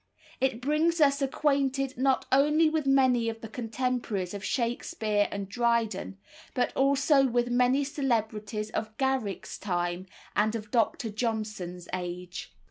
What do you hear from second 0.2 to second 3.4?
It brings us acquainted not only with many